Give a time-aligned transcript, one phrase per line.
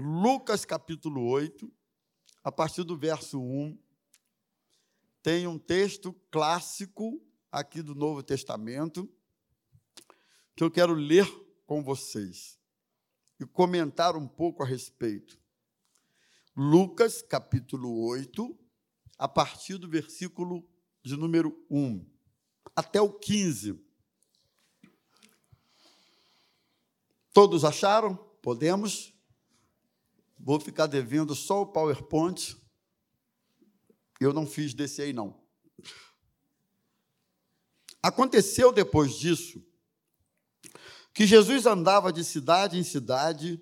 [0.00, 1.70] Lucas capítulo 8,
[2.42, 3.78] a partir do verso 1,
[5.22, 9.06] tem um texto clássico aqui do Novo Testamento
[10.56, 11.26] que eu quero ler
[11.66, 12.58] com vocês
[13.38, 15.38] e comentar um pouco a respeito.
[16.56, 18.58] Lucas capítulo 8,
[19.18, 20.66] a partir do versículo
[21.02, 22.06] de número 1
[22.74, 23.78] até o 15.
[27.34, 28.16] Todos acharam?
[28.40, 29.19] Podemos?
[30.42, 32.56] Vou ficar devendo só o PowerPoint.
[34.18, 35.38] Eu não fiz desse aí, não.
[38.02, 39.62] Aconteceu depois disso
[41.12, 43.60] que Jesus andava de cidade em cidade,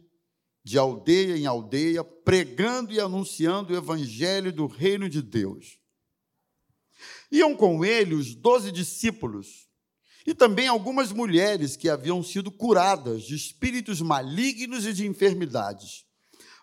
[0.63, 5.81] de aldeia em aldeia, pregando e anunciando o evangelho do reino de Deus.
[7.33, 9.69] Iam com ele os doze discípulos
[10.27, 16.08] e também algumas mulheres que haviam sido curadas de espíritos malignos e de enfermidades.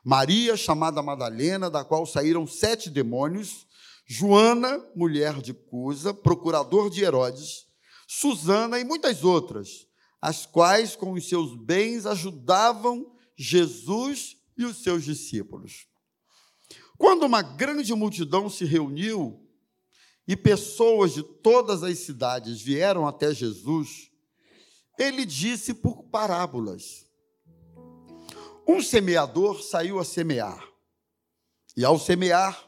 [0.06, 3.66] Maria, chamada Madalena, da qual saíram sete demônios,
[4.06, 7.66] Joana, mulher de Cusa, procurador de Herodes,
[8.08, 9.88] Susana e muitas outras,
[10.22, 15.88] as quais com os seus bens ajudavam Jesus e os seus discípulos.
[17.00, 19.44] Quando uma grande multidão se reuniu
[20.28, 24.12] e pessoas de todas as cidades vieram até Jesus,
[25.00, 27.05] ele disse por parábolas.
[28.68, 30.68] Um semeador saiu a semear,
[31.78, 32.68] e ao semear,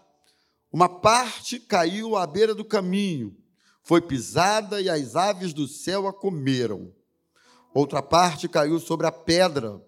[0.72, 3.36] uma parte caiu à beira do caminho,
[3.82, 6.94] foi pisada e as aves do céu a comeram.
[7.74, 9.84] Outra parte caiu sobre a pedra,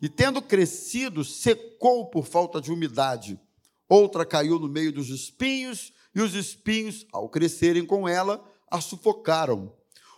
[0.00, 3.38] e tendo crescido, secou por falta de umidade.
[3.88, 9.72] Outra caiu no meio dos espinhos, e os espinhos, ao crescerem com ela, a sufocaram.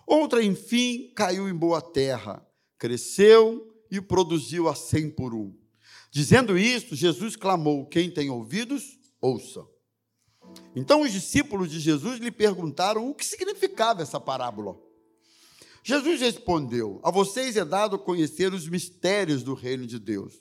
[0.07, 2.43] Outra, enfim, caiu em boa terra,
[2.79, 5.57] cresceu e produziu a cem por um.
[6.11, 9.65] Dizendo isto, Jesus clamou: Quem tem ouvidos, ouça.
[10.75, 14.79] Então os discípulos de Jesus lhe perguntaram o que significava essa parábola.
[15.83, 20.35] Jesus respondeu: A vocês é dado conhecer os mistérios do reino de Deus,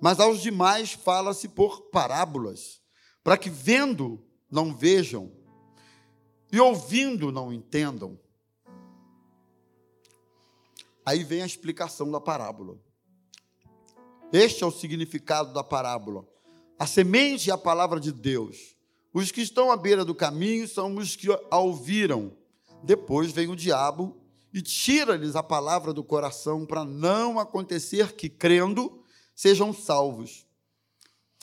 [0.00, 2.80] mas aos demais fala-se por parábolas,
[3.22, 5.32] para que vendo não vejam,
[6.52, 8.18] e ouvindo não entendam.
[11.04, 12.78] Aí vem a explicação da parábola.
[14.32, 16.26] Este é o significado da parábola.
[16.78, 18.74] A semente é a palavra de Deus.
[19.12, 22.32] Os que estão à beira do caminho são os que a ouviram.
[22.82, 24.16] Depois vem o diabo
[24.50, 29.04] e tira-lhes a palavra do coração para não acontecer que, crendo,
[29.36, 30.46] sejam salvos.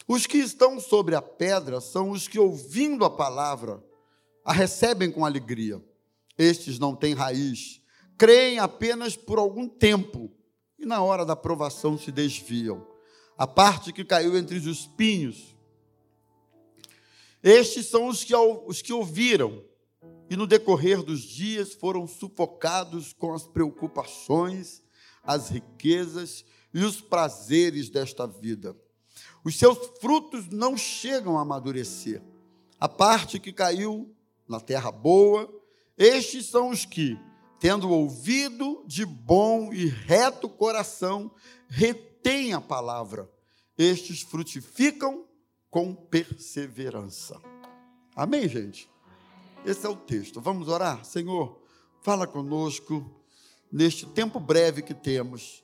[0.08, 3.84] Os que estão sobre a pedra são os que, ouvindo a palavra,
[4.44, 5.80] a recebem com alegria.
[6.36, 7.84] Estes não têm raiz,
[8.18, 10.32] creem apenas por algum tempo
[10.80, 12.86] e, na hora da provação, se desviam.
[13.38, 15.56] A parte que caiu entre os espinhos.
[17.42, 19.64] Estes são os que, os que ouviram
[20.30, 24.82] e, no decorrer dos dias, foram sufocados com as preocupações,
[25.24, 28.76] as riquezas e os prazeres desta vida
[29.44, 32.22] os seus frutos não chegam a amadurecer.
[32.80, 34.14] A parte que caiu
[34.48, 35.52] na terra boa,
[35.98, 37.18] estes são os que,
[37.60, 41.32] tendo ouvido de bom e reto coração,
[41.68, 43.30] retêm a palavra.
[43.78, 45.26] Estes frutificam
[45.70, 47.40] com perseverança.
[48.16, 48.90] Amém, gente?
[49.66, 50.42] Esse é o texto.
[50.42, 51.04] Vamos orar?
[51.06, 51.62] Senhor,
[52.02, 53.06] fala conosco
[53.72, 55.64] neste tempo breve que temos,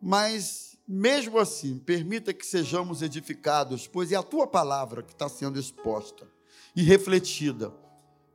[0.00, 5.58] mas mesmo assim, permita que sejamos edificados, pois é a tua palavra que está sendo
[5.58, 6.26] exposta
[6.74, 7.72] e refletida.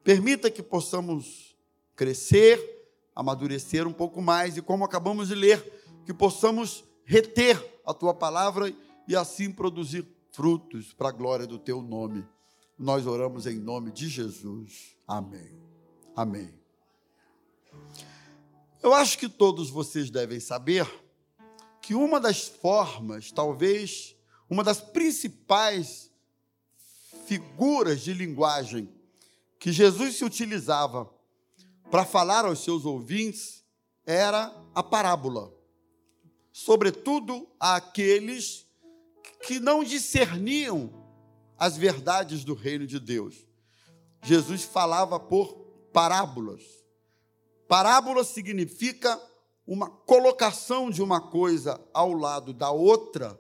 [0.04, 1.56] Permita que possamos
[1.96, 2.73] crescer,
[3.16, 5.62] amadurecer um pouco mais e, como acabamos de ler,
[6.06, 8.74] que possamos reter a tua palavra
[9.08, 12.26] e assim produzir frutos para a glória do teu nome.
[12.78, 14.98] Nós oramos em nome de Jesus.
[15.08, 15.62] Amém.
[16.16, 16.54] Amém.
[18.82, 20.88] Eu acho que todos vocês devem saber
[21.82, 24.16] que uma das formas, talvez
[24.50, 26.12] uma das principais
[27.26, 28.90] figuras de linguagem
[29.60, 31.10] que Jesus se utilizava
[31.94, 33.64] para falar aos seus ouvintes
[34.04, 35.54] era a parábola,
[36.52, 38.66] sobretudo àqueles
[39.46, 40.92] que não discerniam
[41.56, 43.46] as verdades do reino de Deus.
[44.24, 45.54] Jesus falava por
[45.94, 46.64] parábolas.
[47.68, 49.22] Parábola significa
[49.68, 53.40] uma colocação de uma coisa ao lado da outra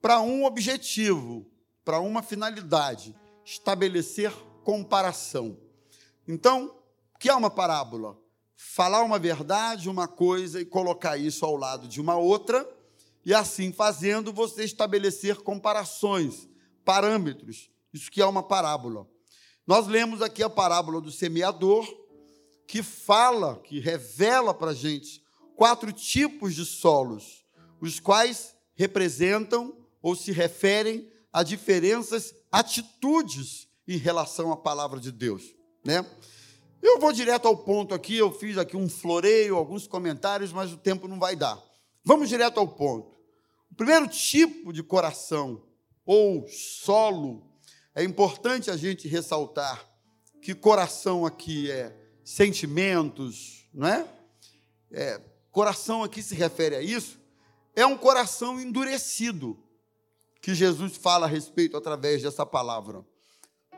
[0.00, 1.46] para um objetivo,
[1.84, 3.14] para uma finalidade,
[3.44, 4.32] estabelecer
[4.64, 5.58] comparação.
[6.26, 6.79] Então,
[7.20, 8.18] que é uma parábola?
[8.56, 12.66] Falar uma verdade, uma coisa e colocar isso ao lado de uma outra
[13.26, 16.48] e assim fazendo você estabelecer comparações,
[16.82, 17.70] parâmetros.
[17.92, 19.06] Isso que é uma parábola.
[19.66, 21.86] Nós lemos aqui a parábola do semeador,
[22.66, 25.22] que fala, que revela para a gente
[25.54, 27.44] quatro tipos de solos,
[27.82, 35.54] os quais representam ou se referem a diferenças, atitudes em relação à palavra de Deus,
[35.84, 36.02] né?
[36.82, 40.76] Eu vou direto ao ponto aqui, eu fiz aqui um floreio, alguns comentários, mas o
[40.76, 41.62] tempo não vai dar.
[42.02, 43.18] Vamos direto ao ponto.
[43.70, 45.62] O primeiro tipo de coração
[46.06, 47.46] ou solo
[47.94, 49.88] é importante a gente ressaltar
[50.40, 51.94] que coração aqui é
[52.24, 54.08] sentimentos, não é?
[54.90, 57.20] é coração aqui se refere a isso,
[57.76, 59.58] é um coração endurecido,
[60.40, 63.04] que Jesus fala a respeito através dessa palavra.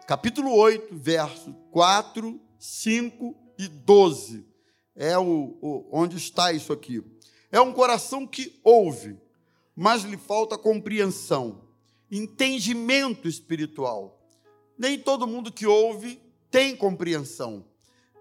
[0.06, 4.47] Capítulo 8, verso 4, 5 e 12.
[4.94, 7.03] É o, o, onde está isso aqui.
[7.50, 9.19] É um coração que ouve,
[9.75, 11.64] mas lhe falta compreensão,
[12.09, 14.25] entendimento espiritual.
[14.79, 16.23] Nem todo mundo que ouve
[16.53, 17.64] tem compreensão.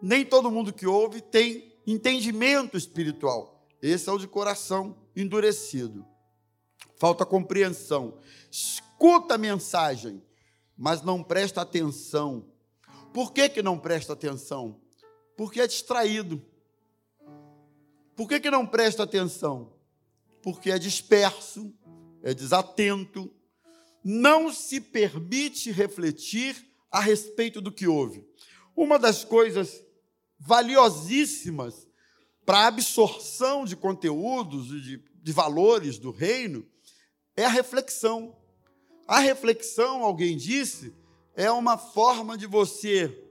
[0.02, 3.64] Nem todo mundo que ouve tem entendimento espiritual.
[3.80, 6.04] Esse é o de coração endurecido.
[6.96, 8.18] Falta compreensão.
[8.50, 10.20] Escuta a mensagem,
[10.76, 12.51] mas não presta atenção.
[13.14, 14.80] Por que, que não presta atenção?
[15.36, 16.42] Porque é distraído.
[18.16, 19.74] Por que, que não presta atenção?
[20.42, 21.74] Porque é disperso,
[22.24, 23.34] é desatento,
[24.04, 26.56] não se permite refletir
[26.90, 28.26] a respeito do que houve.
[28.76, 29.84] Uma das coisas
[30.40, 31.88] valiosíssimas
[32.46, 36.66] para a absorção de conteúdos e de, de valores do reino
[37.36, 38.36] é a reflexão.
[39.08, 40.94] A reflexão, alguém disse,
[41.36, 43.24] é uma forma de você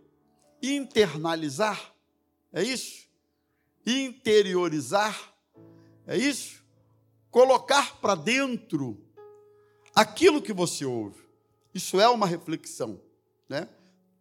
[0.62, 1.94] internalizar,
[2.52, 3.08] é isso?
[3.86, 5.34] Interiorizar,
[6.06, 6.62] é isso?
[7.30, 9.00] Colocar para dentro
[9.94, 11.22] aquilo que você ouve.
[11.72, 13.00] Isso é uma reflexão,
[13.48, 13.68] né?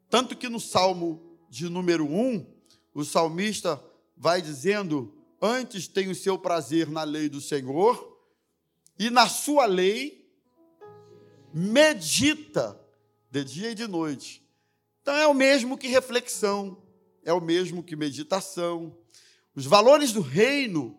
[0.09, 2.45] Tanto que no Salmo de número 1,
[2.93, 3.83] o salmista
[4.15, 8.17] vai dizendo: Antes tem o seu prazer na lei do Senhor,
[8.97, 10.29] e na sua lei
[11.53, 12.79] medita
[13.29, 14.43] de dia e de noite.
[15.01, 16.81] Então é o mesmo que reflexão,
[17.23, 18.95] é o mesmo que meditação.
[19.55, 20.97] Os valores do reino,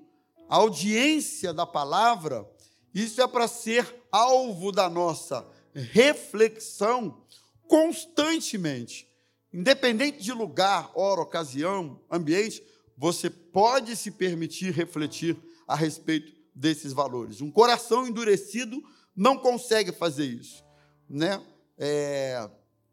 [0.49, 2.49] a audiência da palavra,
[2.95, 7.23] isso é para ser alvo da nossa reflexão
[7.69, 9.09] constantemente.
[9.53, 12.63] Independente de lugar, hora, ocasião, ambiente,
[12.97, 15.37] você pode se permitir refletir
[15.67, 17.41] a respeito desses valores.
[17.41, 18.83] Um coração endurecido
[19.15, 20.65] não consegue fazer isso,
[21.09, 21.41] né?
[21.81, 22.49] É,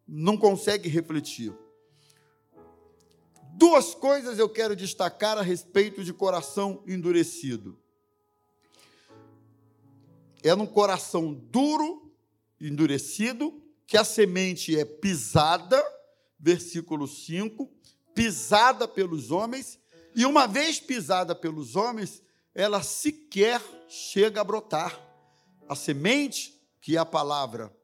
[0.07, 1.53] não consegue refletir.
[3.53, 7.77] Duas coisas eu quero destacar a respeito de coração endurecido
[10.43, 12.11] é num coração duro,
[12.59, 15.83] endurecido, que a semente é pisada,
[16.39, 17.69] versículo 5,
[18.13, 19.79] pisada pelos homens,
[20.15, 22.21] e uma vez pisada pelos homens,
[22.53, 24.99] ela sequer chega a brotar.
[25.69, 27.75] A semente, que é a palavra,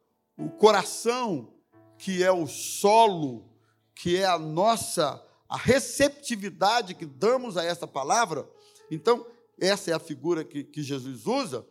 [0.44, 1.54] o coração,
[1.98, 3.50] que é o solo,
[3.96, 8.50] que é a nossa a receptividade que damos a essa palavra.
[8.90, 9.24] Então,
[9.60, 11.64] essa é a figura que, que Jesus usa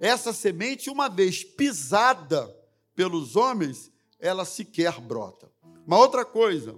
[0.00, 2.54] essa semente, uma vez pisada
[2.94, 5.50] pelos homens, ela sequer brota.
[5.86, 6.74] Uma outra coisa,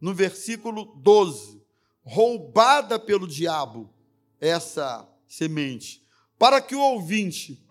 [0.00, 1.62] no versículo 12:
[2.04, 3.92] roubada pelo diabo
[4.40, 6.06] essa semente,
[6.38, 7.66] para que o ouvinte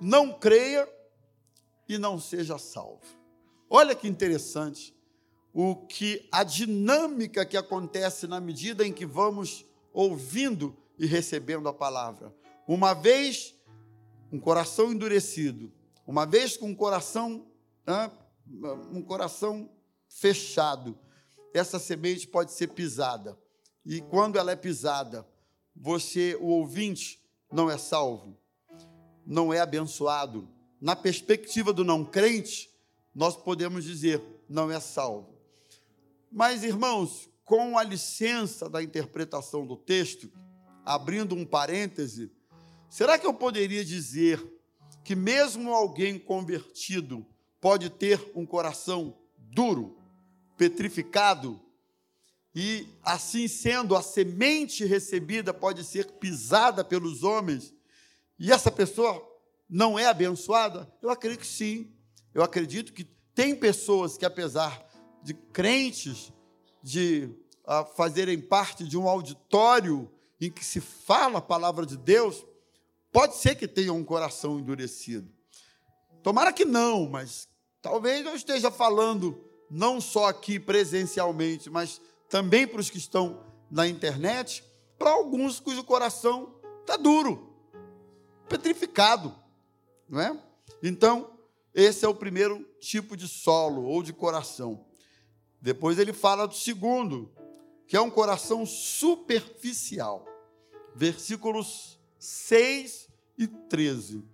[0.00, 0.88] não creia
[1.90, 3.00] e não seja salvo.
[3.68, 4.94] Olha que interessante
[5.52, 11.72] o que a dinâmica que acontece na medida em que vamos ouvindo e recebendo a
[11.72, 12.32] palavra.
[12.68, 13.56] Uma vez
[14.30, 15.72] um coração endurecido,
[16.06, 17.44] uma vez com um coração,
[18.92, 19.68] um coração
[20.08, 20.96] fechado,
[21.52, 23.36] essa semente pode ser pisada.
[23.84, 25.26] E quando ela é pisada,
[25.74, 27.20] você, o ouvinte,
[27.50, 28.38] não é salvo,
[29.26, 30.48] não é abençoado.
[30.80, 32.70] Na perspectiva do não crente,
[33.14, 35.34] nós podemos dizer, não é salvo.
[36.32, 40.30] Mas, irmãos, com a licença da interpretação do texto,
[40.84, 42.30] abrindo um parêntese,
[42.90, 44.44] Será que eu poderia dizer
[45.04, 47.24] que mesmo alguém convertido
[47.60, 49.96] pode ter um coração duro,
[50.56, 51.60] petrificado,
[52.52, 57.72] e assim sendo, a semente recebida pode ser pisada pelos homens,
[58.36, 59.24] e essa pessoa
[59.70, 60.92] não é abençoada?
[61.00, 61.92] Eu acredito que sim.
[62.34, 64.84] Eu acredito que tem pessoas que, apesar
[65.22, 66.32] de crentes,
[66.82, 67.30] de
[67.64, 70.10] uh, fazerem parte de um auditório
[70.40, 72.44] em que se fala a palavra de Deus,
[73.12, 75.30] pode ser que tenha um coração endurecido.
[76.22, 77.48] Tomara que não, mas
[77.80, 83.86] talvez eu esteja falando não só aqui presencialmente, mas também para os que estão na
[83.86, 84.64] internet,
[84.98, 87.54] para alguns cujo coração está duro,
[88.48, 89.34] petrificado,
[90.10, 90.38] não é?
[90.82, 91.38] Então,
[91.72, 94.84] esse é o primeiro tipo de solo ou de coração.
[95.60, 97.30] Depois ele fala do segundo,
[97.86, 100.26] que é um coração superficial.
[100.94, 104.24] Versículos 6 e 13.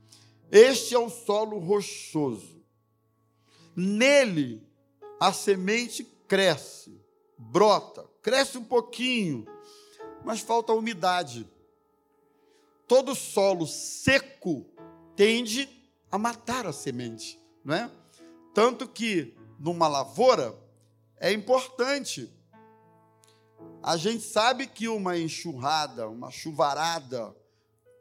[0.50, 2.64] Este é o solo rochoso.
[3.74, 4.66] Nele
[5.20, 6.98] a semente cresce,
[7.36, 9.46] brota, cresce um pouquinho,
[10.24, 11.46] mas falta umidade.
[12.86, 14.64] Todo solo seco
[15.16, 15.68] tende
[16.10, 17.90] a matar a semente, não é?
[18.54, 20.54] Tanto que numa lavoura
[21.18, 22.32] é importante.
[23.82, 27.34] A gente sabe que uma enxurrada, uma chuvarada,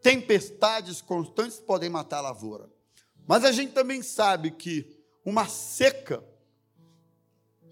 [0.01, 2.69] tempestades constantes podem matar a lavoura.
[3.27, 6.23] Mas a gente também sabe que uma seca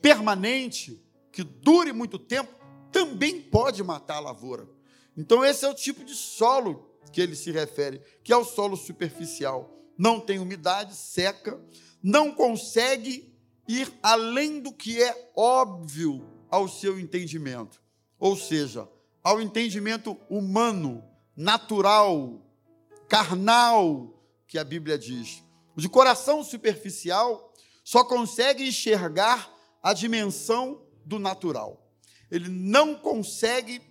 [0.01, 2.53] permanente, que dure muito tempo,
[2.91, 4.67] também pode matar a lavoura.
[5.15, 8.75] Então, esse é o tipo de solo que ele se refere, que é o solo
[8.75, 9.77] superficial.
[9.97, 11.59] Não tem umidade, seca,
[12.01, 13.33] não consegue
[13.67, 17.81] ir além do que é óbvio ao seu entendimento,
[18.19, 18.87] ou seja,
[19.23, 21.03] ao entendimento humano,
[21.35, 22.41] natural,
[23.07, 24.13] carnal,
[24.47, 25.43] que a Bíblia diz.
[25.75, 31.89] O de coração superficial só consegue enxergar a dimensão do natural.
[32.29, 33.81] Ele não consegue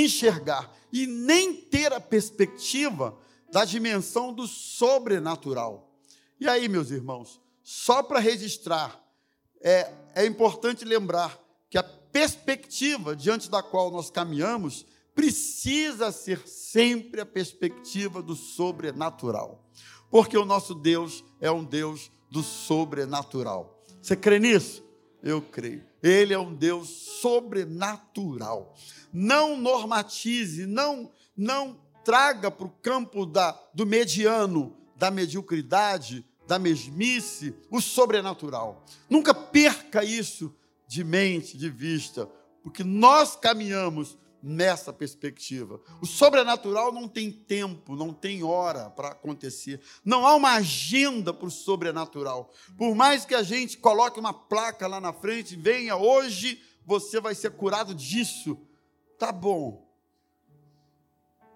[0.00, 3.16] enxergar e nem ter a perspectiva
[3.50, 5.92] da dimensão do sobrenatural.
[6.38, 9.02] E aí, meus irmãos, só para registrar,
[9.60, 11.38] é, é importante lembrar
[11.68, 19.66] que a perspectiva diante da qual nós caminhamos precisa ser sempre a perspectiva do sobrenatural,
[20.10, 23.82] porque o nosso Deus é um Deus do sobrenatural.
[24.00, 24.85] Você crê nisso?
[25.22, 25.84] Eu creio.
[26.02, 26.88] Ele é um Deus
[27.20, 28.74] sobrenatural.
[29.12, 37.54] Não normatize, não não traga para o campo da, do mediano, da mediocridade, da mesmice,
[37.70, 38.84] o sobrenatural.
[39.10, 40.54] Nunca perca isso
[40.86, 42.26] de mente, de vista,
[42.62, 45.80] porque nós caminhamos nessa perspectiva.
[46.00, 49.80] O sobrenatural não tem tempo, não tem hora para acontecer.
[50.04, 52.52] Não há uma agenda para o sobrenatural.
[52.76, 57.34] Por mais que a gente coloque uma placa lá na frente, venha hoje, você vai
[57.34, 58.58] ser curado disso.
[59.18, 59.86] Tá bom.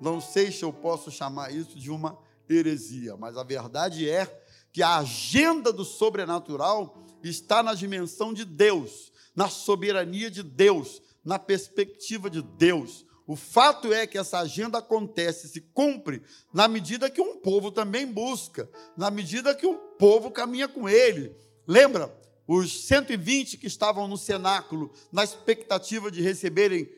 [0.01, 2.19] Não sei se eu posso chamar isso de uma
[2.49, 9.13] heresia, mas a verdade é que a agenda do sobrenatural está na dimensão de Deus,
[9.35, 13.07] na soberania de Deus, na perspectiva de Deus.
[13.27, 16.23] O fato é que essa agenda acontece, se cumpre,
[16.53, 21.37] na medida que um povo também busca, na medida que um povo caminha com ele.
[21.67, 22.13] Lembra?
[22.47, 26.91] Os 120 que estavam no cenáculo, na expectativa de receberem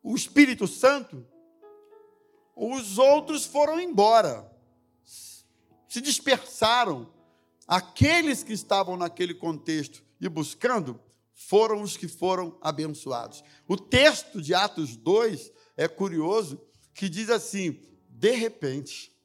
[0.00, 1.26] o Espírito Santo,
[2.54, 4.48] os outros foram embora,
[5.88, 7.12] se dispersaram.
[7.66, 10.98] Aqueles que estavam naquele contexto e buscando
[11.38, 13.44] foram os que foram abençoados.
[13.68, 16.60] O texto de Atos 2 é curioso,
[16.92, 17.80] que diz assim:
[18.10, 19.16] de repente.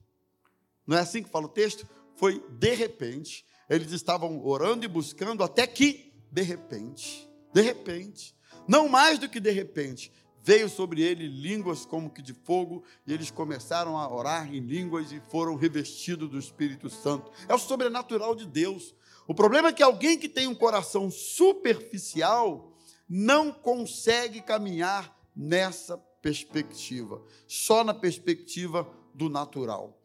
[0.85, 1.89] Não é assim que fala o texto?
[2.15, 3.45] Foi de repente.
[3.67, 8.35] Eles estavam orando e buscando até que, de repente, de repente,
[8.67, 10.11] não mais do que de repente,
[10.43, 15.11] veio sobre ele línguas como que de fogo, e eles começaram a orar em línguas
[15.11, 17.31] e foram revestidos do Espírito Santo.
[17.47, 18.93] É o sobrenatural de Deus.
[19.27, 22.77] O problema é que alguém que tem um coração superficial
[23.07, 29.99] não consegue caminhar nessa perspectiva, só na perspectiva do natural.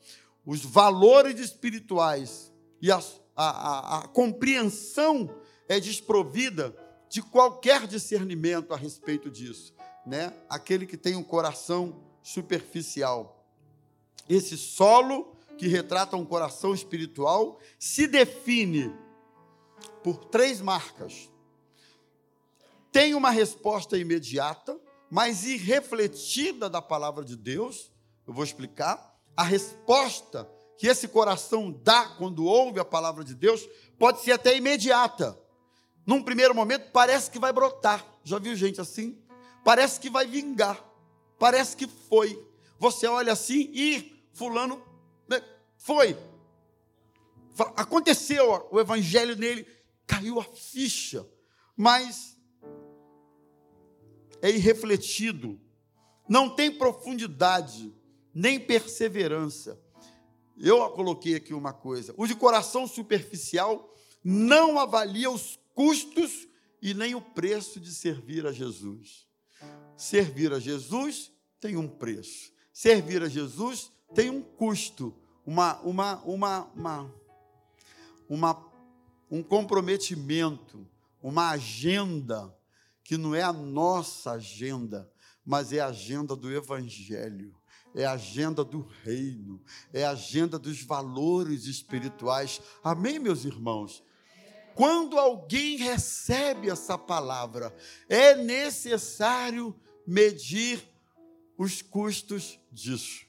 [0.44, 3.02] Os valores espirituais e a,
[3.36, 5.34] a, a, a compreensão
[5.68, 6.76] é desprovida
[7.08, 9.74] de qualquer discernimento a respeito disso,
[10.06, 10.32] né?
[10.48, 13.46] Aquele que tem um coração superficial.
[14.28, 18.92] Esse solo que retrata um coração espiritual se define
[20.02, 21.30] por três marcas.
[22.90, 24.78] Tem uma resposta imediata,
[25.10, 27.92] mas irrefletida da palavra de Deus.
[28.26, 29.16] Eu vou explicar.
[29.36, 34.56] A resposta que esse coração dá quando ouve a palavra de Deus pode ser até
[34.56, 35.38] imediata.
[36.06, 38.04] Num primeiro momento, parece que vai brotar.
[38.24, 39.20] Já viu gente assim?
[39.64, 40.82] Parece que vai vingar.
[41.38, 42.42] Parece que foi.
[42.78, 44.82] Você olha assim e Fulano
[45.28, 45.42] né,
[45.76, 46.16] foi.
[47.76, 49.66] Aconteceu o evangelho nele
[50.08, 51.24] caiu a ficha,
[51.76, 52.36] mas
[54.40, 55.60] é irrefletido,
[56.26, 57.94] não tem profundidade,
[58.34, 59.80] nem perseverança.
[60.58, 66.48] eu coloquei aqui uma coisa: o de coração superficial não avalia os custos
[66.80, 69.26] e nem o preço de servir a Jesus.
[69.96, 72.52] Servir a Jesus tem um preço.
[72.72, 77.14] Servir a Jesus tem um custo, uma, uma, uma, uma,
[78.28, 78.67] uma
[79.30, 80.86] um comprometimento,
[81.22, 82.54] uma agenda
[83.02, 85.10] que não é a nossa agenda,
[85.44, 87.54] mas é a agenda do Evangelho,
[87.94, 92.60] é a agenda do reino, é a agenda dos valores espirituais.
[92.84, 94.02] Amém, meus irmãos?
[94.74, 97.74] Quando alguém recebe essa palavra,
[98.08, 99.74] é necessário
[100.06, 100.86] medir
[101.56, 103.26] os custos disso.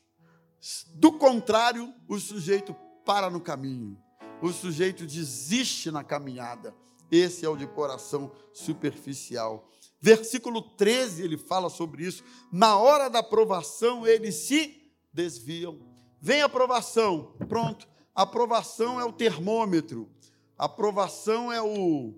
[0.94, 2.76] Do contrário, o sujeito
[3.06, 3.98] para no caminho,
[4.42, 6.74] o sujeito desiste na caminhada.
[7.12, 9.70] Esse é o de coração superficial.
[10.00, 12.24] Versículo 13, ele fala sobre isso.
[12.52, 15.80] Na hora da aprovação, eles se desviam.
[16.22, 17.88] Vem a aprovação, pronto.
[18.16, 20.10] A aprovação é o termômetro.
[20.58, 22.14] A aprovação é o,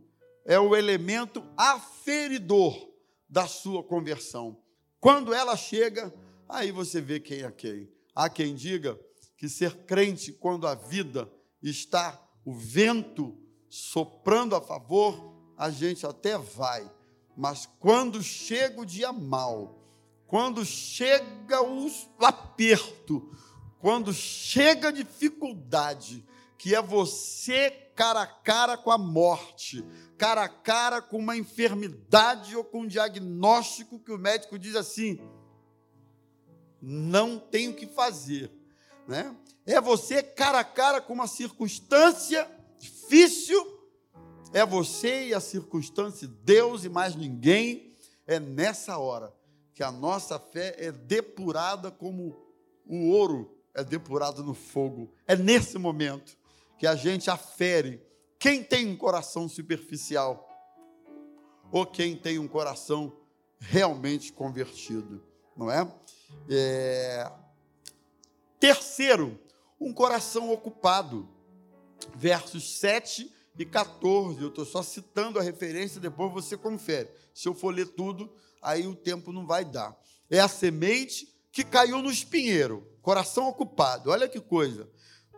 [0.45, 2.75] é o elemento aferidor
[3.29, 4.57] da sua conversão.
[4.99, 6.13] Quando ela chega,
[6.47, 7.89] aí você vê quem é quem.
[8.13, 8.99] Há quem diga
[9.37, 13.37] que ser crente quando a vida está o vento
[13.69, 16.89] soprando a favor, a gente até vai.
[17.35, 19.79] Mas quando chega o dia mal,
[20.27, 21.89] quando chega o
[22.19, 23.31] aperto,
[23.79, 26.25] quando chega a dificuldade,
[26.57, 29.85] que é você cara a cara com a morte,
[30.17, 35.19] cara a cara com uma enfermidade ou com um diagnóstico que o médico diz assim:
[36.81, 38.51] não tem o que fazer,
[39.07, 39.35] né?
[39.65, 42.49] É você cara a cara com uma circunstância
[42.79, 43.81] difícil,
[44.53, 47.95] é você e a circunstância, Deus e mais ninguém.
[48.27, 49.33] É nessa hora
[49.73, 52.37] que a nossa fé é depurada como
[52.85, 55.13] o ouro é depurado no fogo.
[55.27, 56.37] É nesse momento
[56.77, 58.01] que a gente afere
[58.37, 60.47] quem tem um coração superficial
[61.71, 63.15] ou quem tem um coração
[63.59, 65.23] realmente convertido,
[65.55, 65.89] não é?
[66.49, 67.31] é...
[68.59, 69.39] Terceiro,
[69.81, 71.27] um coração ocupado.
[72.15, 74.39] Versos 7 e 14.
[74.39, 77.09] Eu estou só citando a referência, depois você confere.
[77.33, 79.99] Se eu for ler tudo, aí o tempo não vai dar.
[80.29, 84.11] É a semente que caiu no espinheiro, coração ocupado.
[84.11, 84.89] Olha que coisa.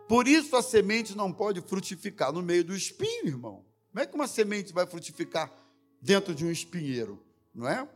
[0.06, 3.64] Por isso a semente não pode frutificar no meio do espinho, irmão.
[3.90, 5.52] Como é que uma semente vai frutificar
[6.00, 7.88] dentro de um espinheiro, não é?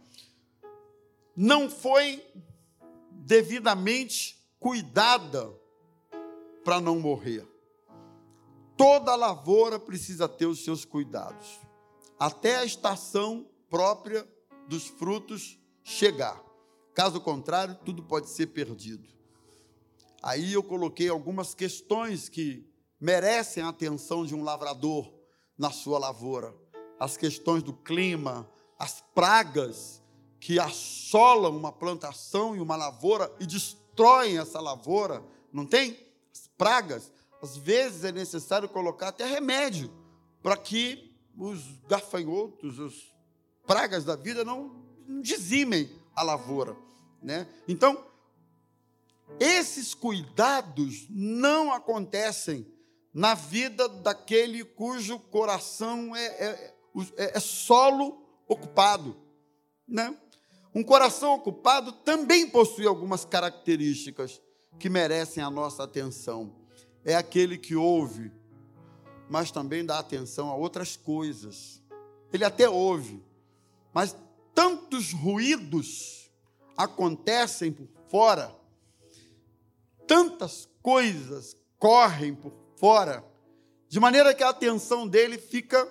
[1.37, 2.25] Não foi
[3.13, 5.53] devidamente cuidada
[6.69, 7.49] para não morrer.
[8.77, 11.59] Toda lavoura precisa ter os seus cuidados,
[12.21, 14.29] até a estação própria
[14.69, 16.39] dos frutos chegar.
[16.93, 19.09] Caso contrário, tudo pode ser perdido.
[20.23, 25.11] Aí eu coloquei algumas questões que merecem a atenção de um lavrador
[25.57, 26.55] na sua lavoura.
[27.01, 28.47] As questões do clima,
[28.79, 30.03] as pragas
[30.39, 36.08] que assolam uma plantação e uma lavoura e destroem essa lavoura, não tem?
[36.59, 37.13] As pragas.
[37.41, 39.93] Às vezes é necessário colocar até remédio
[40.43, 43.13] para que os gafanhotos, os
[43.65, 44.85] pragas da vida não
[45.23, 46.77] dizimem a lavoura,
[47.23, 47.47] né?
[47.69, 48.05] Então,
[49.39, 52.67] esses cuidados não acontecem
[53.15, 56.75] na vida daquele cujo coração é, é,
[57.17, 59.17] é, é solo ocupado.
[59.87, 60.17] Né?
[60.75, 64.41] Um coração ocupado também possui algumas características
[64.79, 66.55] que merecem a nossa atenção.
[67.05, 68.31] É aquele que ouve,
[69.29, 71.83] mas também dá atenção a outras coisas.
[72.33, 73.23] Ele até ouve,
[73.93, 74.17] mas
[74.55, 76.31] tantos ruídos
[76.77, 78.59] acontecem por fora
[80.09, 83.23] tantas coisas correm por fora,
[83.89, 85.87] de maneira que a atenção dele fica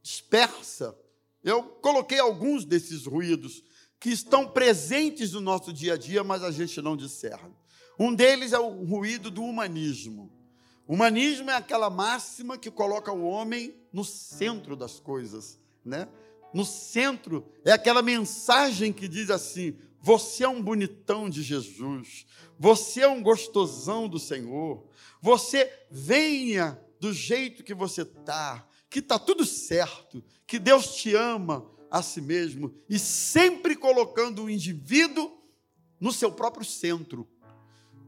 [0.00, 0.96] dispersa.
[1.42, 3.62] Eu coloquei alguns desses ruídos
[3.98, 7.54] que estão presentes no nosso dia a dia, mas a gente não discerne.
[7.98, 10.30] Um deles é o ruído do humanismo.
[10.86, 16.08] O humanismo é aquela máxima que coloca o homem no centro das coisas, né?
[16.54, 22.26] No centro é aquela mensagem que diz assim: você é um bonitão de Jesus.
[22.58, 24.86] Você é um gostosão do Senhor.
[25.20, 31.68] Você venha do jeito que você está, que está tudo certo, que Deus te ama
[31.90, 35.42] a si mesmo e sempre colocando o indivíduo
[36.00, 37.28] no seu próprio centro.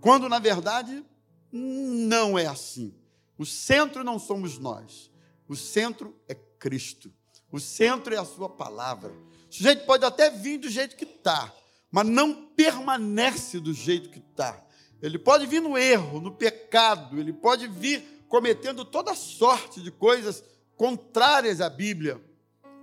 [0.00, 1.04] Quando na verdade
[1.52, 2.94] não é assim.
[3.36, 5.10] O centro não somos nós.
[5.48, 7.12] O centro é Cristo.
[7.50, 9.12] O centro é a sua palavra.
[9.50, 11.52] O sujeito pode até vir do jeito que está,
[11.90, 14.62] mas não permanece do jeito que está.
[15.00, 20.44] ele pode vir no erro, no pecado, ele pode vir cometendo toda sorte de coisas
[20.76, 22.20] contrárias à Bíblia.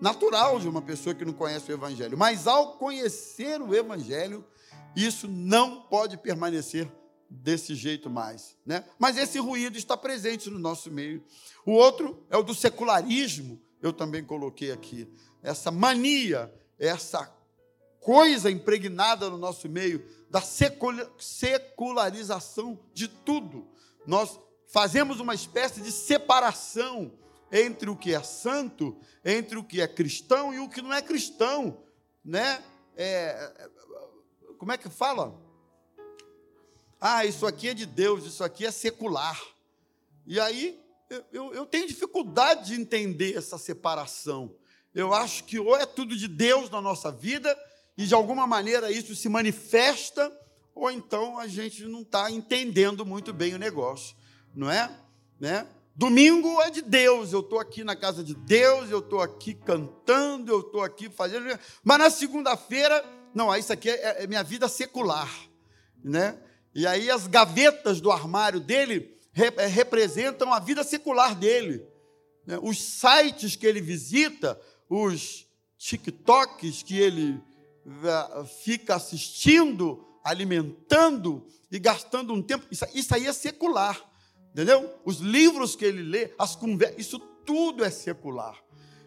[0.02, 2.18] Natural de uma pessoa que não conhece o Evangelho.
[2.18, 4.44] Mas ao conhecer o Evangelho,
[4.96, 6.90] isso não pode permanecer
[7.36, 8.56] desse jeito mais.
[8.66, 8.84] Né?
[8.98, 11.24] Mas esse ruído está presente no nosso meio.
[11.66, 15.08] O outro é o do secularismo, eu também coloquei aqui.
[15.42, 17.32] Essa mania, essa
[18.00, 20.42] coisa impregnada no nosso meio da
[21.20, 23.68] secularização de tudo.
[24.06, 27.12] Nós fazemos uma espécie de separação
[27.52, 31.02] entre o que é santo, entre o que é cristão e o que não é
[31.02, 31.82] cristão,
[32.24, 32.64] né?
[32.98, 33.70] É,
[34.58, 35.40] como é que fala?
[37.08, 39.40] Ah, isso aqui é de Deus, isso aqui é secular.
[40.26, 40.84] E aí
[41.32, 44.56] eu, eu tenho dificuldade de entender essa separação.
[44.92, 47.56] Eu acho que ou é tudo de Deus na nossa vida,
[47.96, 50.36] e de alguma maneira isso se manifesta,
[50.74, 54.16] ou então a gente não está entendendo muito bem o negócio,
[54.56, 54.90] não é?
[55.40, 55.68] Né?
[55.96, 60.52] Domingo é de Deus, eu estou aqui na casa de Deus, eu estou aqui cantando,
[60.52, 61.46] eu estou aqui fazendo.
[61.84, 65.32] Mas na segunda-feira, não, isso aqui é, é minha vida secular,
[66.04, 66.42] né?
[66.76, 71.88] E aí as gavetas do armário dele é, representam a vida secular dele.
[72.46, 72.60] Né?
[72.62, 74.60] Os sites que ele visita,
[74.90, 77.42] os TikToks que ele
[78.64, 84.04] fica assistindo, alimentando e gastando um tempo, isso aí é secular.
[84.52, 85.00] Entendeu?
[85.06, 88.58] Os livros que ele lê, as conversas, isso tudo é secular.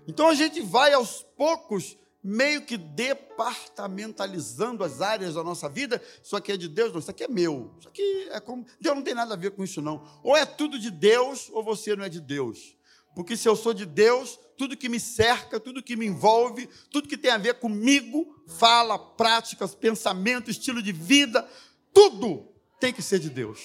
[0.07, 1.97] Então a gente vai aos poucos
[2.29, 6.01] meio que departamentalizando as áreas da nossa vida.
[6.23, 7.75] Isso aqui é de Deus, não, isso aqui é meu.
[7.79, 8.65] Isso aqui é como.
[8.79, 10.07] Deus não tem nada a ver com isso, não.
[10.23, 12.77] Ou é tudo de Deus, ou você não é de Deus.
[13.15, 17.09] Porque se eu sou de Deus, tudo que me cerca, tudo que me envolve, tudo
[17.09, 21.49] que tem a ver comigo, fala, práticas, pensamento, estilo de vida,
[21.93, 22.47] tudo
[22.79, 23.61] tem que ser de Deus.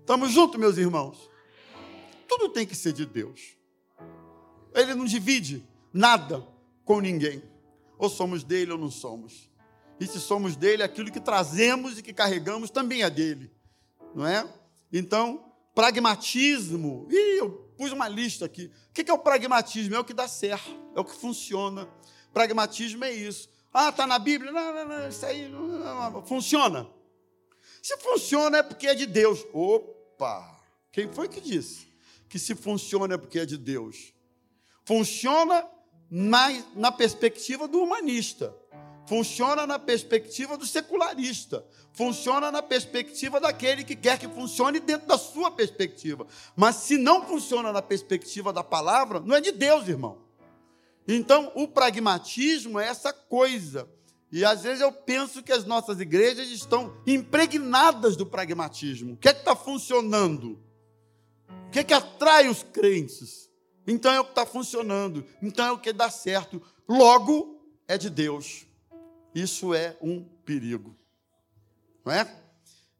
[0.00, 1.30] Estamos juntos, meus irmãos?
[2.28, 3.56] Tudo tem que ser de Deus.
[4.74, 6.51] Ele não divide nada
[6.84, 7.42] com ninguém.
[7.98, 9.50] Ou somos dele ou não somos.
[10.00, 13.50] E se somos dele, aquilo que trazemos e que carregamos também é dele.
[14.14, 14.46] Não é?
[14.92, 17.06] Então, pragmatismo.
[17.10, 18.70] Ih, eu pus uma lista aqui.
[18.90, 19.94] O que é o pragmatismo?
[19.94, 21.88] É o que dá certo, é o que funciona.
[22.32, 23.48] Pragmatismo é isso.
[23.72, 24.52] Ah, está na Bíblia?
[24.52, 26.86] Não, não, não, isso aí não, não, não, funciona.
[27.82, 29.44] Se funciona é porque é de Deus.
[29.52, 30.60] Opa!
[30.90, 31.88] Quem foi que disse
[32.28, 34.12] que se funciona é porque é de Deus?
[34.84, 35.66] Funciona
[36.14, 38.54] na, na perspectiva do humanista,
[39.06, 45.16] funciona na perspectiva do secularista, funciona na perspectiva daquele que quer que funcione dentro da
[45.16, 46.26] sua perspectiva.
[46.54, 50.18] Mas se não funciona na perspectiva da palavra, não é de Deus, irmão.
[51.08, 53.88] Então, o pragmatismo é essa coisa.
[54.30, 59.14] E às vezes eu penso que as nossas igrejas estão impregnadas do pragmatismo.
[59.14, 60.60] O que é que está funcionando?
[61.68, 63.50] O que é que atrai os crentes?
[63.86, 66.62] Então é o que está funcionando, então é o que dá certo.
[66.88, 68.66] Logo, é de Deus.
[69.34, 70.96] Isso é um perigo.
[72.04, 72.42] Não é?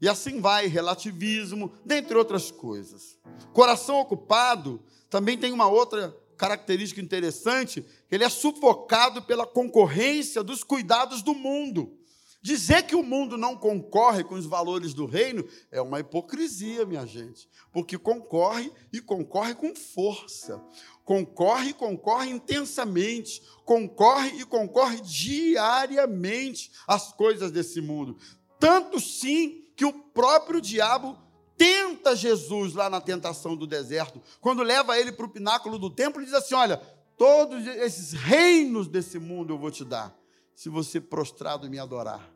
[0.01, 3.17] E assim vai, relativismo, dentre outras coisas.
[3.53, 11.23] Coração ocupado também tem uma outra característica interessante, ele é sufocado pela concorrência dos cuidados
[11.23, 11.97] do mundo.
[12.43, 17.07] Dizer que o mundo não concorre com os valores do reino é uma hipocrisia, minha
[17.07, 20.61] gente, porque concorre e concorre com força,
[21.05, 28.17] concorre e concorre intensamente, concorre e concorre diariamente às coisas desse mundo.
[28.59, 31.17] Tanto sim que o próprio diabo
[31.57, 36.21] tenta Jesus lá na tentação do deserto, quando leva ele para o pináculo do templo
[36.21, 36.79] e diz assim: Olha,
[37.17, 40.13] todos esses reinos desse mundo eu vou te dar
[40.55, 42.32] se você prostrado me adorar.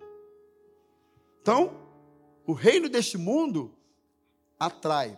[1.47, 1.73] Então,
[2.45, 3.73] o reino deste mundo
[4.59, 5.17] atrai,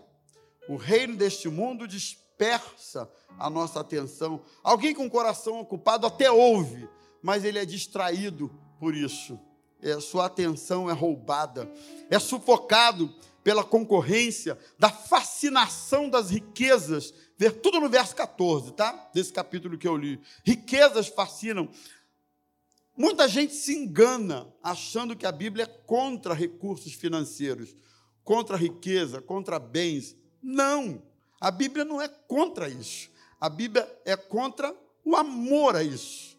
[0.69, 4.43] o reino deste mundo dispersa a nossa atenção.
[4.62, 6.87] Alguém com o coração ocupado até ouve,
[7.23, 9.41] mas ele é distraído por isso.
[9.81, 11.67] É, sua atenção é roubada,
[12.11, 13.11] é sufocado
[13.43, 17.14] pela concorrência, da fascinação das riquezas.
[17.38, 19.09] Ver tudo no verso 14, tá?
[19.14, 20.21] Desse capítulo que eu li.
[20.45, 21.71] Riquezas fascinam.
[22.98, 27.76] Muita gente se engana achando que a Bíblia é contra recursos financeiros,
[28.24, 30.16] contra riqueza, contra bens.
[30.42, 31.00] Não,
[31.40, 33.08] a Bíblia não é contra isso.
[33.40, 36.37] A Bíblia é contra o amor a isso.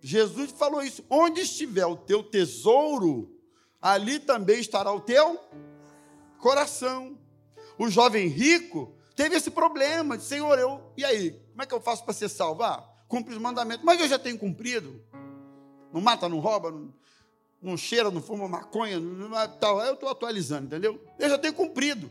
[0.00, 3.32] Jesus falou isso: onde estiver o teu tesouro,
[3.80, 5.38] ali também estará o teu
[6.38, 7.16] coração.
[7.78, 11.40] O jovem rico teve esse problema de Senhor, eu, e aí?
[11.50, 12.64] Como é que eu faço para ser salvo?
[12.64, 15.00] Ah, cumpre os mandamentos, mas eu já tenho cumprido
[15.92, 16.70] não mata, não rouba.
[16.70, 16.92] Não...
[17.62, 19.80] não cheira, não fuma maconha, não, tal.
[19.80, 21.00] Eu estou atualizando, entendeu?
[21.18, 22.10] Eu já tenho cumprido.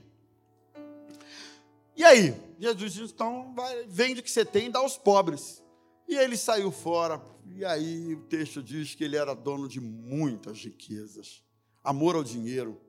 [1.96, 2.34] E aí?
[2.60, 5.64] Jesus disse, então, vai, vende o que você tem e dá aos pobres.
[6.08, 7.22] E ele saiu fora.
[7.46, 11.44] E aí o texto diz que ele era dono de muitas riquezas.
[11.84, 12.80] Amor ao dinheiro.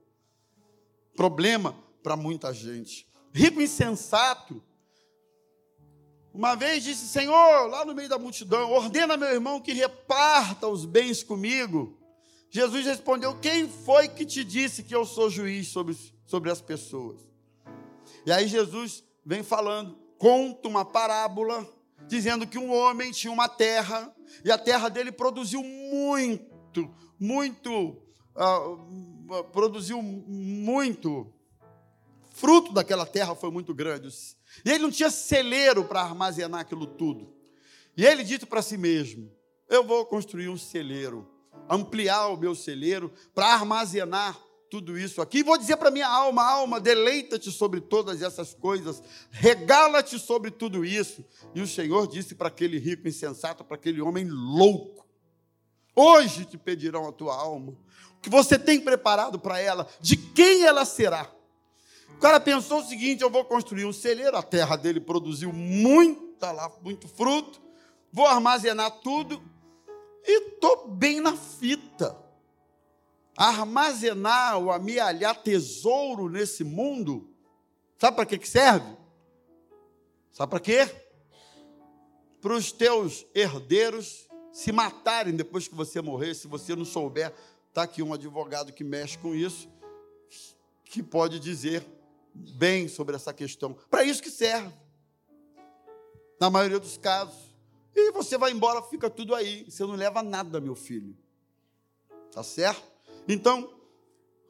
[1.16, 3.06] Problema para muita gente.
[3.32, 4.62] Rico insensato.
[6.32, 10.84] Uma vez disse, Senhor, lá no meio da multidão, ordena meu irmão que reparta os
[10.84, 11.98] bens comigo.
[12.48, 17.20] Jesus respondeu: Quem foi que te disse que eu sou juiz sobre, sobre as pessoas?
[18.24, 21.66] E aí Jesus vem falando, conta uma parábola,
[22.06, 24.14] dizendo que um homem tinha uma terra,
[24.44, 27.96] e a terra dele produziu muito, muito,
[28.36, 31.32] uh, produziu muito,
[32.30, 34.08] fruto daquela terra foi muito grande.
[34.64, 37.32] E ele não tinha celeiro para armazenar aquilo tudo.
[37.96, 39.30] E ele disse para si mesmo:
[39.68, 41.28] Eu vou construir um celeiro
[41.70, 44.36] ampliar o meu celeiro, para armazenar
[44.68, 45.42] tudo isso aqui.
[45.42, 51.24] Vou dizer para minha alma: alma, deleita-te sobre todas essas coisas, regala-te sobre tudo isso.
[51.54, 55.06] E o Senhor disse para aquele rico insensato, para aquele homem louco:
[55.94, 57.72] Hoje te pedirão a tua alma,
[58.16, 61.30] o que você tem preparado para ela, de quem ela será.
[62.20, 66.52] O cara pensou o seguinte: eu vou construir um celeiro, a terra dele produziu muita
[66.52, 67.58] lá, muito fruto,
[68.12, 69.42] vou armazenar tudo
[70.22, 72.14] e estou bem na fita.
[73.34, 77.26] Armazenar ou amealhar tesouro nesse mundo,
[77.98, 78.98] sabe para que, que serve?
[80.30, 80.94] Sabe para quê?
[82.38, 87.32] Para os teus herdeiros se matarem depois que você morrer, se você não souber.
[87.70, 89.70] Está aqui um advogado que mexe com isso,
[90.84, 91.82] que pode dizer
[92.34, 93.74] bem sobre essa questão.
[93.90, 94.72] Para isso que serve.
[96.40, 97.50] Na maioria dos casos.
[97.94, 99.64] E você vai embora, fica tudo aí.
[99.68, 101.16] Você não leva nada, meu filho.
[102.32, 102.82] Tá certo?
[103.28, 103.72] Então,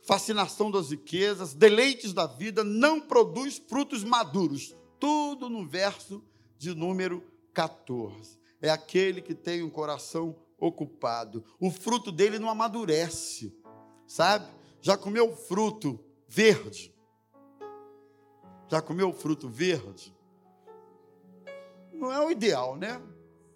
[0.03, 4.75] fascinação das riquezas, deleites da vida, não produz frutos maduros.
[4.99, 6.23] Tudo no verso
[6.59, 8.39] de número 14.
[8.61, 11.43] É aquele que tem um coração ocupado.
[11.59, 13.57] O fruto dele não amadurece,
[14.07, 14.47] sabe?
[14.83, 16.95] Já comeu fruto verde?
[18.71, 20.17] Já comeu fruto verde?
[21.93, 23.03] Não é o ideal, né?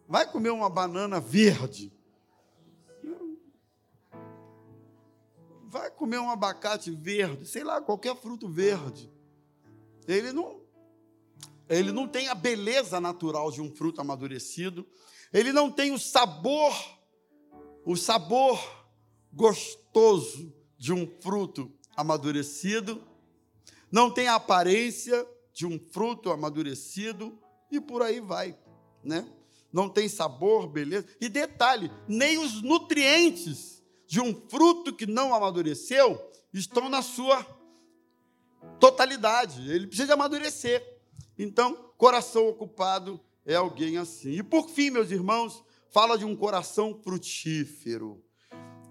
[0.09, 1.93] Vai comer uma banana verde.
[5.67, 9.11] Vai comer um abacate verde, sei lá, qualquer fruto verde.
[10.07, 10.63] Ele não
[11.69, 14.87] ele não tem a beleza natural de um fruto amadurecido.
[15.33, 16.75] Ele não tem o sabor
[17.85, 18.59] o sabor
[19.33, 23.03] gostoso de um fruto amadurecido.
[23.95, 27.39] Não tem a aparência de um fruto amadurecido
[27.71, 28.59] e por aí vai,
[29.05, 29.25] né?
[29.73, 31.07] não tem sabor, beleza.
[31.21, 36.21] E detalhe, nem os nutrientes de um fruto que não amadureceu
[36.53, 37.47] estão na sua
[38.81, 39.71] totalidade.
[39.71, 40.85] Ele precisa amadurecer.
[41.39, 44.31] Então, coração ocupado é alguém assim.
[44.31, 48.21] E por fim, meus irmãos, fala de um coração frutífero.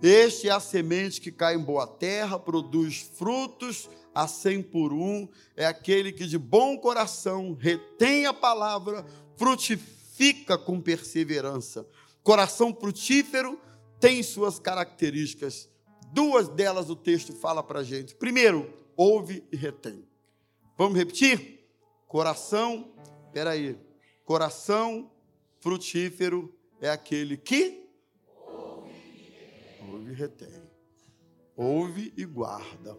[0.01, 5.27] Este é a semente que cai em boa terra, produz frutos a cem por um.
[5.55, 11.87] É aquele que de bom coração retém a palavra, frutifica fica com perseverança.
[12.23, 13.59] Coração frutífero
[13.99, 15.69] tem suas características.
[16.13, 18.15] Duas delas o texto fala para a gente.
[18.15, 20.07] Primeiro, ouve e retém.
[20.77, 21.67] Vamos repetir?
[22.07, 22.93] Coração,
[23.33, 23.77] peraí.
[24.23, 25.11] Coração
[25.59, 27.89] frutífero é aquele que
[29.81, 30.63] ouve e retém.
[31.55, 32.97] Ouve e guarda.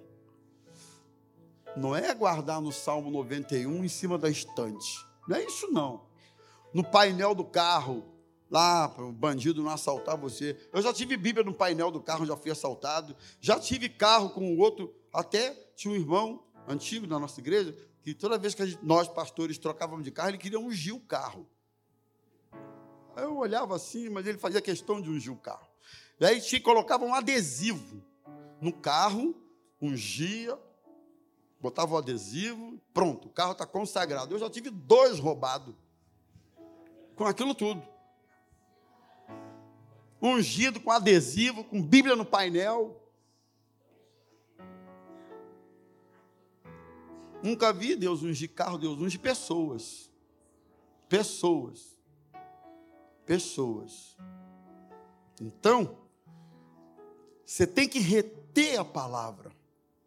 [1.77, 5.05] Não é guardar no Salmo 91 em cima da estante.
[5.27, 6.15] Não é isso, não
[6.75, 8.05] no painel do carro,
[8.51, 10.59] lá para o bandido não assaltar você.
[10.73, 13.17] Eu já tive Bíblia no painel do carro, já fui assaltado.
[13.41, 18.13] Já tive carro com o outro, até tinha um irmão antigo da nossa igreja, que
[18.13, 21.49] toda vez que gente, nós, pastores, trocávamos de carro, ele queria ungir o carro.
[23.17, 25.69] Eu olhava assim, mas ele fazia questão de ungir o carro.
[26.19, 28.03] E aí colocava um adesivo
[28.61, 29.33] no carro,
[29.81, 30.59] ungia,
[31.64, 34.35] botava o adesivo, pronto, o carro está consagrado.
[34.35, 35.74] Eu já tive dois roubados
[37.16, 37.83] com aquilo tudo.
[40.20, 43.00] Ungido com adesivo, com Bíblia no painel.
[47.42, 50.11] Nunca vi Deus ungir carro, Deus unge pessoas.
[51.09, 51.98] Pessoas.
[53.24, 54.18] Pessoas.
[55.40, 55.96] Então,
[57.46, 59.50] você tem que reter a palavra.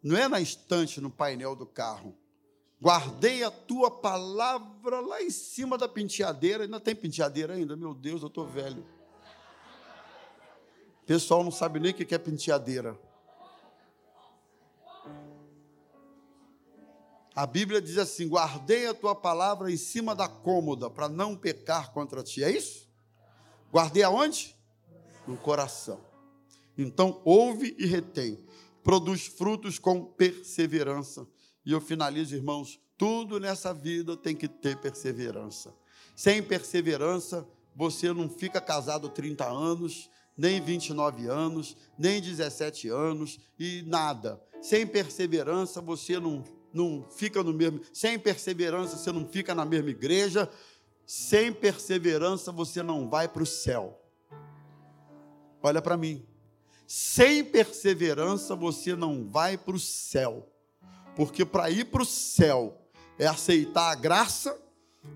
[0.02, 2.16] Não é na estante, no painel do carro.
[2.80, 6.64] Guardei a tua palavra lá em cima da penteadeira.
[6.64, 7.76] Ainda tem penteadeira ainda?
[7.76, 8.86] Meu Deus, eu estou velho.
[11.04, 12.98] pessoal não sabe nem o que é penteadeira.
[17.38, 21.92] A Bíblia diz assim: guardei a tua palavra em cima da cômoda, para não pecar
[21.92, 22.42] contra ti.
[22.42, 22.88] É isso?
[23.72, 24.56] Guardei aonde?
[25.26, 26.00] No coração.
[26.76, 28.44] Então, ouve e retém.
[28.82, 31.26] Produz frutos com perseverança.
[31.64, 35.74] E eu finalizo, irmãos, tudo nessa vida tem que ter perseverança.
[36.16, 43.82] Sem perseverança, você não fica casado 30 anos, nem 29 anos, nem 17 anos e
[43.86, 44.42] nada.
[44.60, 47.80] Sem perseverança, você não não fica no mesmo.
[47.92, 50.48] Sem perseverança, você não fica na mesma igreja.
[51.06, 54.00] Sem perseverança, você não vai para o céu.
[55.62, 56.26] Olha para mim.
[56.90, 60.50] Sem perseverança, você não vai para o céu.
[61.14, 62.80] Porque para ir para o céu
[63.18, 64.58] é aceitar a graça,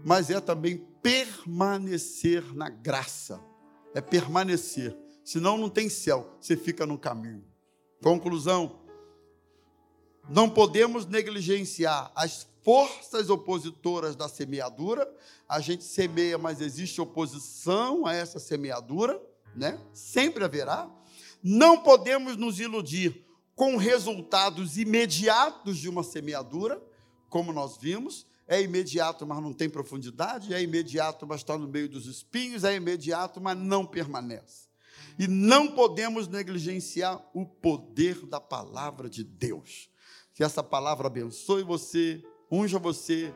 [0.05, 3.41] mas é também permanecer na graça.
[3.95, 4.95] É permanecer.
[5.25, 7.43] Senão não tem céu, você fica no caminho.
[8.03, 8.81] Conclusão:
[10.29, 15.11] não podemos negligenciar as forças opositoras da semeadura.
[15.49, 19.19] A gente semeia, mas existe oposição a essa semeadura,
[19.57, 19.81] né?
[19.95, 20.91] Sempre haverá.
[21.43, 23.25] Não podemos nos iludir
[23.55, 26.83] com resultados imediatos de uma semeadura,
[27.29, 28.27] como nós vimos.
[28.47, 30.55] É imediato, mas não tem profundidade.
[30.55, 32.65] É imediato, mas está no meio dos espinhos.
[32.65, 34.69] É imediato, mas não permanece.
[35.19, 39.91] E não podemos negligenciar o poder da palavra de Deus.
[40.35, 43.33] Que essa palavra abençoe você, unja você,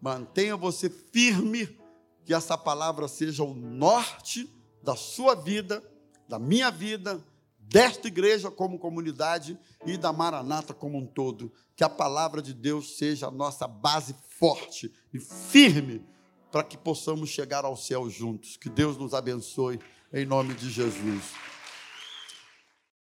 [0.00, 1.78] mantenha você firme,
[2.24, 4.52] que essa palavra seja o norte
[4.82, 5.82] da sua vida,
[6.28, 7.24] da minha vida,
[7.58, 11.52] desta igreja como comunidade e da Maranata como um todo.
[11.74, 16.04] Que a palavra de Deus seja a nossa base forte e firme
[16.50, 18.56] para que possamos chegar ao céu juntos.
[18.56, 19.78] Que Deus nos abençoe
[20.12, 21.34] em nome de Jesus.